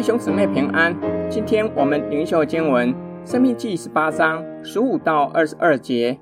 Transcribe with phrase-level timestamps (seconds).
[0.00, 0.98] 弟兄姊妹平安。
[1.28, 2.88] 今天我们灵修经文
[3.30, 6.18] 《生命记》十八章十五到二十二节。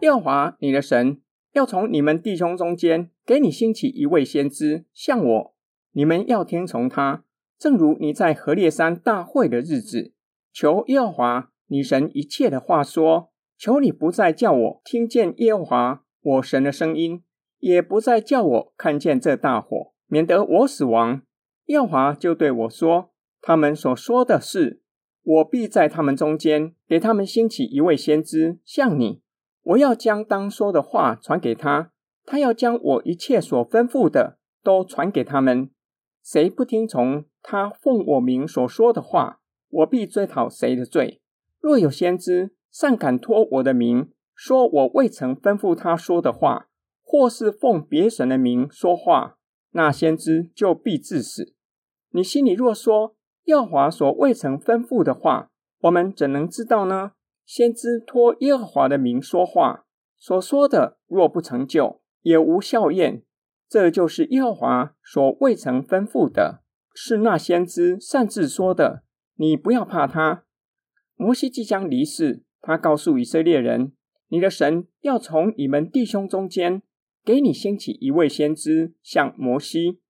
[0.00, 1.18] 耶和华你的神
[1.52, 5.54] 要从你们弟兄中间给你兴起一位先知，像我，
[5.92, 7.24] 你们要听从他，
[7.58, 10.12] 正如你在何烈山大会的日子，
[10.52, 17.22] 求耶和华你神一切的话说，求你不再叫我听见耶和华我神的声音，
[17.60, 19.94] 也不再叫我看见这大火。
[20.06, 21.22] 免得我死亡，
[21.68, 23.08] 耶和华就对我说
[23.42, 24.80] ：“他们所说的是，
[25.22, 29.20] 我必在他们中间给他们兴起一位先知，像你。
[29.64, 31.92] 我要将当说的话传给他，
[32.24, 35.70] 他要将我一切所吩咐的都传给他们。
[36.22, 41.20] 谁不听从他奉我名所说的话，我必追讨谁的罪。
[41.60, 46.68] 若有先知擅敢托我的名说我未曾吩咐他说的话，
[47.02, 49.38] 或是奉别神的名说话。”
[49.74, 51.54] 那先知就必致死。
[52.10, 57.12] 你心里若说，耶和华所未曾吩咐的话，我们怎能知道呢？
[57.44, 59.84] 先知托耶和华的名说话，
[60.18, 63.24] 所说的若不成就，也无效验。
[63.68, 66.62] 这就是耶和华所未曾吩咐的，
[66.94, 69.02] 是那先知擅自说的。
[69.36, 70.44] 你不要怕他。
[71.16, 73.92] 摩西即将离世，他告诉以色列人：
[74.28, 76.82] 你的神要从你们弟兄中间。
[77.24, 80.00] 给你兴起一位先知，像摩西。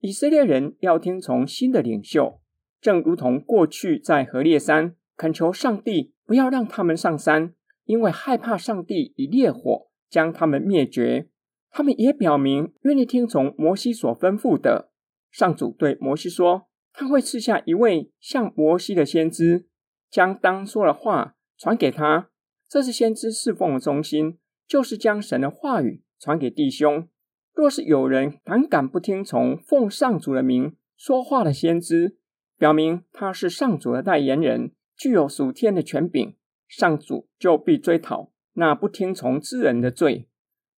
[0.00, 2.40] 以色列人要听从新的领袖，
[2.82, 11.28] 正如同过去在何烈山恳求上帝不要让他们上山，因为害怕上帝以烈火将他们灭绝。
[11.70, 14.90] 他们也表明愿意听从摩西所吩咐的。
[15.30, 19.66] 上主对摩西说，他会赐下一位像摩西的先知，
[20.10, 22.28] 将当说的话传给他。
[22.68, 26.02] 这是先知侍奉的中心，就是将神的话语。
[26.18, 27.08] 传给弟兄。
[27.52, 32.16] 若是有人胆敢不听从奉上主的名说话的先知，
[32.62, 36.36] 表明他是上主的代言人，具有属天的权柄，
[36.68, 40.28] 上主就必追讨那不听从之人的罪。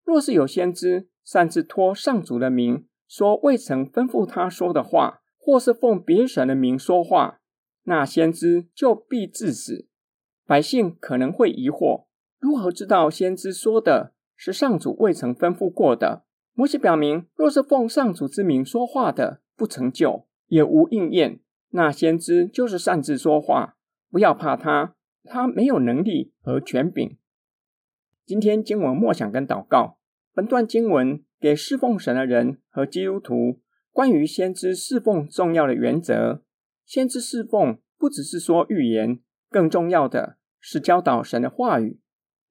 [0.06, 7.42] 若是有先知擅自托上主的名说未曾吩咐他说的话，或是奉别神的名说话，
[7.84, 9.90] 那先知就必致死。
[10.48, 12.06] 百姓可能会疑惑：
[12.40, 14.14] 如何知道先知说的？
[14.38, 16.24] 是上主未曾吩咐过的。
[16.54, 21.42] 摩西表明，若是奉上主之名说话的不成就，也无应验，
[21.76, 23.76] 那先知就是擅自说话。
[24.12, 27.18] 不要怕他，他没有能力和权柄。
[28.26, 29.98] 今天经文默想跟祷告，
[30.36, 33.60] 本段经文给侍奉神的人和基督徒
[33.92, 36.44] 关于先知侍奉重要的原则。
[36.86, 39.20] 先知侍奉不只是说预言，
[39.50, 42.00] 更重要的是教导神的话语。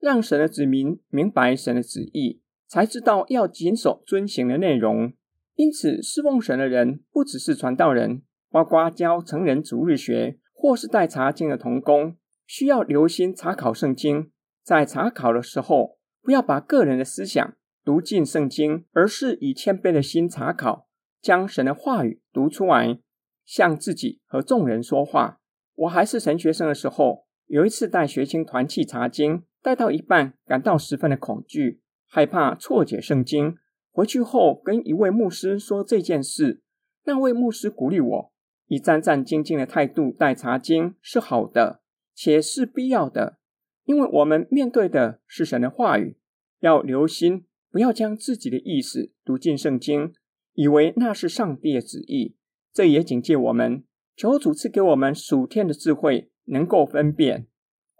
[0.01, 5.13] 让神的子民明白神的旨意，才知道要谨守遵行的内容。
[5.55, 14.31] 因此，侍奉神的人不只是传道人，包括教成人逐日学或是带查经的童工，需要留心查考圣经。
[14.63, 20.87] 在查考的时候，不要把个人的思想读进圣经，而是以谦卑的心查考，
[21.21, 23.01] 将神的话语读出来，
[23.45, 25.41] 向自己和众人说话。
[25.75, 29.43] 我还是神学生的时候，有一次带学青团契查经。
[29.65, 33.55] 带到一半，感到十分的恐惧，害怕错解圣经。
[33.93, 36.61] 回去后，跟一位牧师说这件事，
[37.05, 38.32] 那位牧师鼓励我，
[38.73, 41.83] 以战战兢兢的态度待查经是好的，
[42.15, 43.37] 且是必要的，
[43.85, 46.17] 因为我们面对的是神的话语，
[46.61, 50.15] 要留心，不要将自己的意思读进圣经，
[50.55, 52.39] 以为那是上帝的旨意。
[52.73, 53.85] 这也警戒我们，
[54.17, 57.49] 求主赐给我们属天的智慧，能够分辨。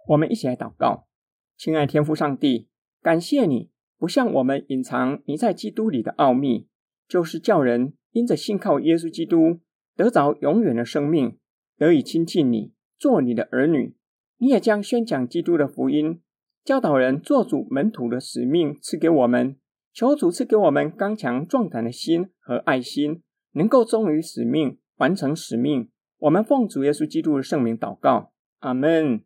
[0.07, 1.07] 我们一起来祷告。
[1.55, 2.67] 亲爱天父上帝，
[2.99, 3.69] 感谢你
[3.99, 6.67] 不向我们隐藏你在基督里的奥秘，
[7.07, 9.59] 就是叫人因着信靠耶稣基督
[9.95, 11.37] 得着永远的生命，
[11.77, 13.95] 得以亲近你，做你的儿女。
[14.37, 16.21] 你也将宣讲基督的福音，
[16.63, 19.57] 教导人做主门徒的使命赐给我们。
[19.93, 25.89] 求主赐给我们刚强壮胆的心和爱心，能够忠于使命，完成使命。
[26.17, 29.21] 我们奉主耶稣基督的圣名祷告，阿门。